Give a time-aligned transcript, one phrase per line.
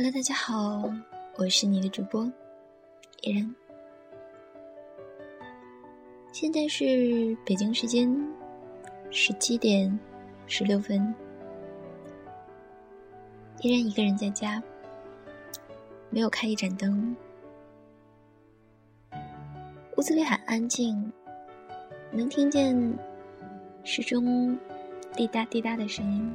[0.00, 0.88] Hello，大家好，
[1.38, 2.24] 我是你的主播
[3.22, 3.52] 依然。
[6.30, 8.08] 现在是北京时间
[9.10, 9.98] 十七点
[10.46, 11.12] 十六分，
[13.60, 14.62] 依然一个人在家，
[16.10, 17.16] 没有开一盏灯，
[19.96, 21.12] 屋子里很安静，
[22.12, 22.96] 能听见
[23.82, 24.56] 时钟
[25.16, 26.32] 滴答滴答的声音。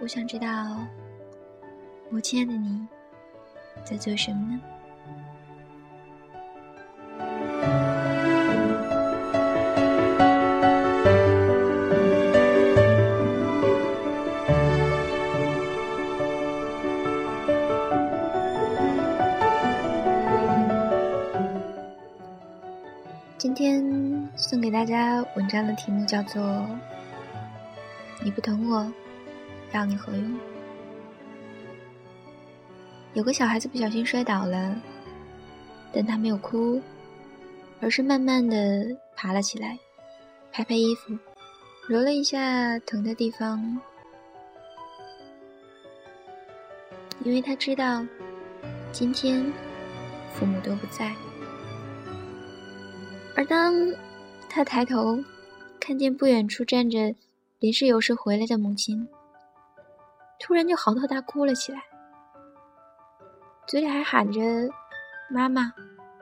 [0.00, 0.46] 我想知道。
[2.14, 2.86] 我亲爱的你，
[3.84, 4.60] 在做什么呢？
[23.36, 26.40] 今天送给大家文章的题目叫做
[28.22, 28.88] 《你不疼我，
[29.72, 30.22] 要你何用》。
[33.14, 34.76] 有个小孩子不小心摔倒了，
[35.92, 36.82] 但他没有哭，
[37.80, 38.84] 而是慢慢的
[39.14, 39.78] 爬了起来，
[40.50, 41.16] 拍拍衣服，
[41.88, 43.80] 揉了一下疼的地方，
[47.22, 48.04] 因为他知道
[48.90, 49.44] 今天
[50.32, 51.14] 父母都不在。
[53.36, 53.74] 而当
[54.48, 55.18] 他抬头
[55.78, 57.14] 看见不远处站着
[57.60, 59.08] 临时有事回来的母亲，
[60.40, 61.80] 突然就嚎啕大哭了起来。
[63.66, 64.40] 嘴里还喊着
[65.30, 65.72] ：“妈妈，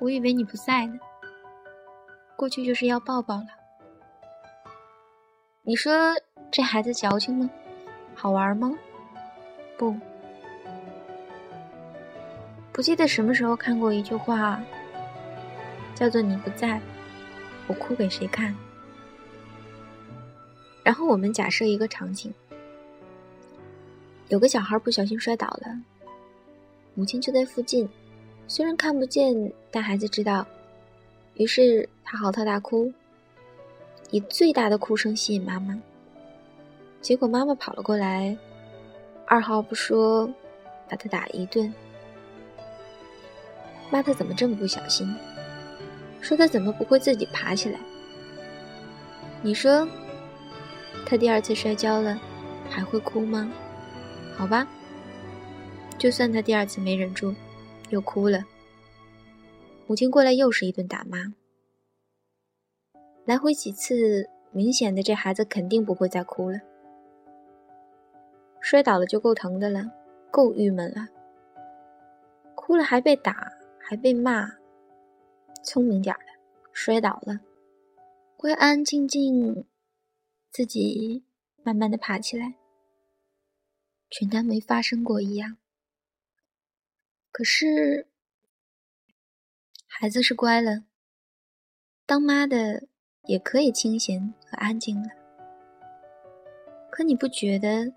[0.00, 0.98] 我以为你不在呢。
[2.34, 3.46] 过去就是要抱抱了。
[5.62, 6.14] 你说
[6.50, 7.48] 这孩子矫情吗？
[8.14, 8.76] 好玩吗？
[9.76, 9.94] 不。
[12.72, 14.60] 不记得什么时候看过一句话，
[15.94, 16.80] 叫做‘你不在，
[17.68, 18.54] 我哭给谁看’。
[20.82, 22.34] 然后我们假设一个场景：
[24.26, 25.80] 有个小孩不小心摔倒了。”
[26.98, 27.88] 母亲就在附近，
[28.48, 30.44] 虽然看不见，但孩子知道。
[31.34, 32.92] 于是他嚎啕大哭，
[34.10, 35.80] 以最大的哭声吸引妈妈。
[37.00, 38.36] 结果妈妈跑了过来，
[39.26, 40.28] 二话不说，
[40.88, 41.72] 把他打了一顿，
[43.90, 45.08] 骂他怎么这么不小心，
[46.20, 47.78] 说他怎么不会自己爬起来。
[49.40, 49.86] 你说，
[51.06, 52.18] 他第二次摔跤了，
[52.68, 53.48] 还会哭吗？
[54.36, 54.66] 好吧。
[55.98, 57.34] 就算他第二次没忍住，
[57.90, 58.44] 又哭了，
[59.88, 61.34] 母亲过来又是一顿打骂。
[63.24, 66.60] 来回几次，明显的这孩子肯定不会再哭了。
[68.60, 69.90] 摔倒了就够疼的了，
[70.30, 71.08] 够郁闷了。
[72.54, 74.52] 哭了还被打，还被骂，
[75.64, 76.26] 聪明点的，
[76.72, 77.40] 摔倒了，
[78.36, 79.64] 会安安静静，
[80.52, 81.24] 自己
[81.64, 82.54] 慢慢的爬起来，
[84.10, 85.56] 全当没发生过一样。
[87.38, 88.08] 可是，
[89.86, 90.82] 孩子是乖了，
[92.04, 92.88] 当妈的
[93.26, 95.08] 也可以清闲和安静了。
[96.90, 97.92] 可你不觉得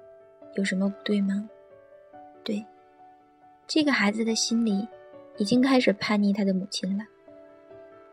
[0.53, 1.49] 有什么不对吗？
[2.43, 2.63] 对，
[3.65, 4.87] 这个孩子的心里
[5.37, 7.03] 已经开始叛逆他的母亲了，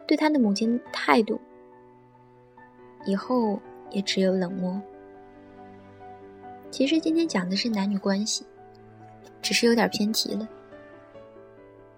[0.06, 1.38] 对他的母亲态度，
[3.04, 3.60] 以后
[3.90, 4.80] 也只有冷漠。
[6.70, 8.46] 其实今天讲的是男女关系，
[9.42, 10.48] 只是有点偏题了。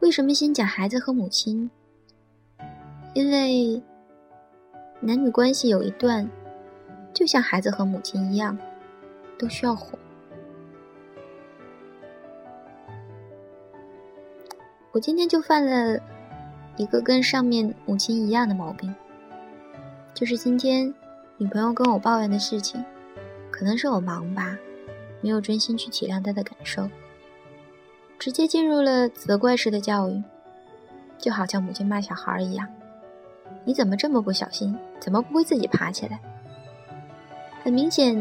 [0.01, 1.71] 为什么先讲孩子和母亲？
[3.13, 3.83] 因为
[4.99, 6.29] 男女关系有一段，
[7.13, 8.57] 就像孩子和母亲一样，
[9.39, 9.99] 都需要哄。
[14.91, 16.01] 我今天就犯了
[16.77, 18.93] 一个跟上面母亲一样的毛病，
[20.15, 20.93] 就是今天
[21.37, 22.83] 女朋友跟我抱怨的事情，
[23.51, 24.57] 可能是我忙吧，
[25.21, 26.89] 没有真心去体谅她的感受。
[28.21, 30.23] 直接进入了责怪式的教育，
[31.17, 32.69] 就好像母亲骂小孩一样
[33.65, 34.79] ：“你怎么这么不小心？
[35.01, 36.21] 怎么不会自己爬起来？”
[37.65, 38.15] 很明显，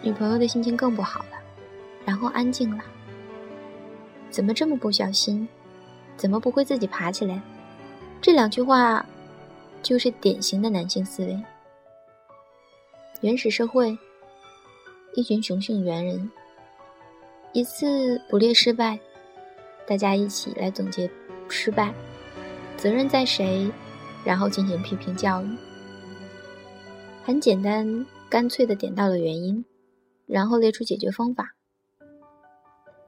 [0.00, 1.38] 女朋友的心情更不好了，
[2.06, 2.82] 然后安静了。
[4.30, 5.46] 怎么这么不小心？
[6.16, 7.38] 怎么不会自己爬起来？
[8.22, 9.04] 这两句话，
[9.82, 11.38] 就是典型的男性思维。
[13.20, 13.98] 原始社会，
[15.14, 16.30] 一群雄性猿人。
[17.54, 18.98] 一次捕猎失败，
[19.86, 21.08] 大家一起来总结
[21.48, 21.94] 失败，
[22.76, 23.70] 责任在谁，
[24.24, 25.56] 然后进行批评教育。
[27.22, 29.64] 很简单，干脆的点到了原因，
[30.26, 31.54] 然后列出解决方法。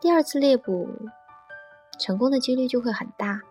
[0.00, 0.88] 第二次猎捕，
[1.99, 3.42] 成功的几率就会很大。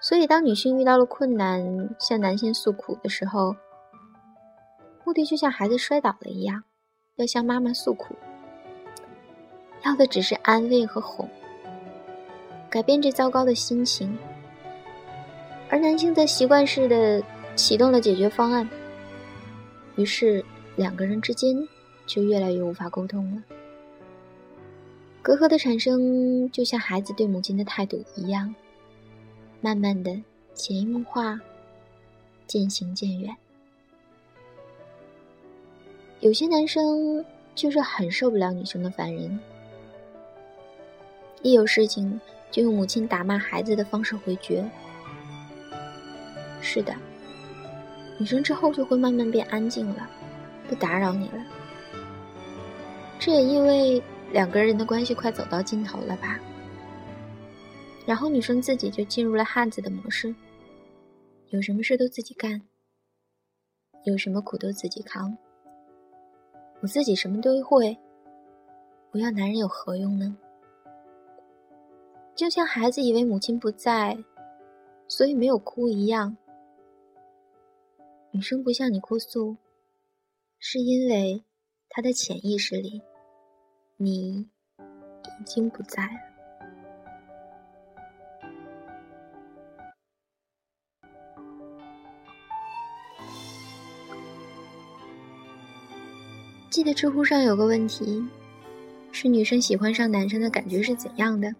[0.00, 3.56] 所以，当女性遇到了困难，向男性诉苦的时候，
[5.04, 6.62] 目的就像孩子摔倒了一样，
[7.16, 8.14] 要向妈妈诉苦。
[9.84, 11.28] 要的只是安慰和哄，
[12.68, 14.16] 改变这糟糕的心情。
[15.70, 17.22] 而男性则习惯式的
[17.54, 18.68] 启动了解决方案，
[19.96, 20.44] 于是
[20.76, 21.56] 两个人之间
[22.06, 23.42] 就越来越无法沟通了。
[25.20, 28.54] 隔阂的产生，就像孩子对母亲的态度一样，
[29.60, 30.10] 慢慢的
[30.54, 31.38] 潜移默化，
[32.46, 33.36] 渐行渐远。
[36.20, 37.24] 有些男生
[37.54, 39.38] 就是很受不了女生的烦人，
[41.42, 42.20] 一有事情
[42.50, 44.68] 就用母亲打骂孩子的方式回绝。
[46.60, 46.94] 是的，
[48.18, 50.08] 女生之后就会慢慢变安静了，
[50.68, 51.44] 不打扰你了。
[53.18, 54.02] 这也意味
[54.32, 56.38] 两个人的关系快走到尽头了吧？
[58.06, 60.34] 然后女生自己就进入了汉子的模式，
[61.50, 62.62] 有什么事都自己干，
[64.04, 65.36] 有什么苦都自己扛。
[66.80, 67.96] 我自己什么都会，
[69.10, 70.36] 我要男人有何用呢？
[72.38, 74.16] 就像孩子以为母亲不在，
[75.08, 76.36] 所以没有哭一样。
[78.30, 79.56] 女生不向你哭诉，
[80.60, 81.42] 是因为
[81.88, 83.02] 她的潜意识里，
[83.96, 84.48] 你
[84.78, 86.10] 已经不在了。
[96.70, 98.24] 记得知乎上有个问题，
[99.10, 101.52] 是女生喜欢上男生的感觉是怎样的？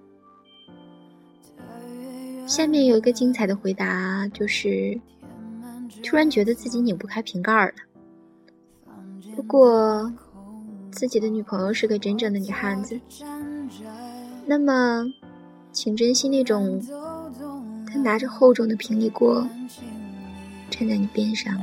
[2.58, 5.00] 下面有一个精彩的回答，就是
[6.02, 7.72] 突然觉得自己拧不开瓶盖了。
[9.36, 10.12] 如果
[10.90, 13.00] 自己的女朋友是个真正的女汉子，
[14.44, 15.06] 那么
[15.70, 16.82] 请珍惜那种
[17.86, 19.46] 她拿着厚重的平底锅
[20.68, 21.56] 站在你边上。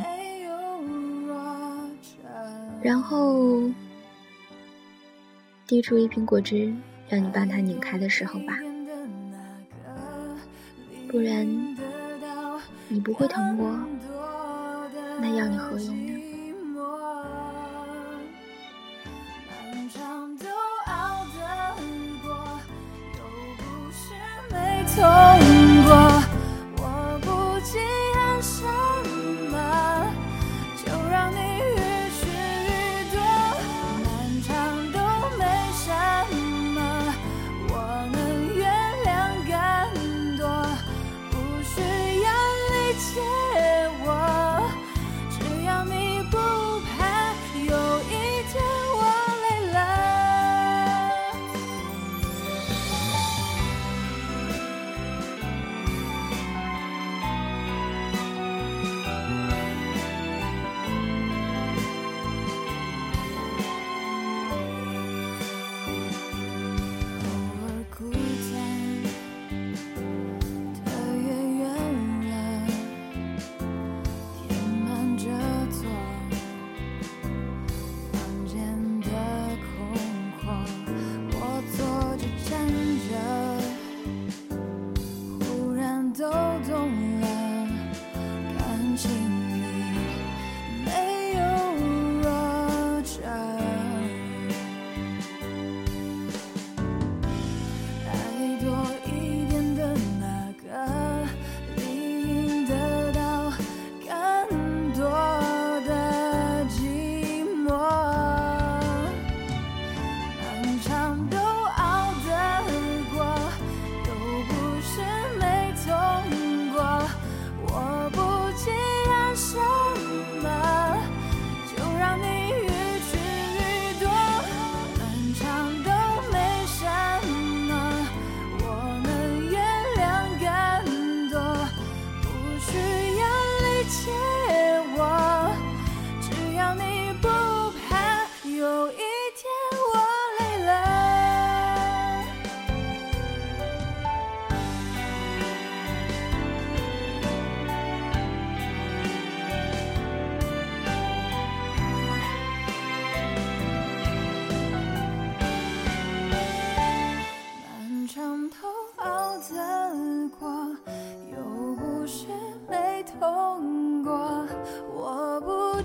[2.82, 3.70] 然后
[5.68, 6.74] 递出一瓶果汁，
[7.10, 8.58] 让你帮她拧开的时候吧，
[11.08, 11.48] 不然
[12.90, 13.80] 你不会疼我，
[15.22, 16.35] 那要你何用呢？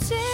[0.01, 0.30] mountain.